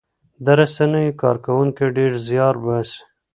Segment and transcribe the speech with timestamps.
[0.45, 3.01] د رسنیو کارکوونکي ډېر زیار باسي.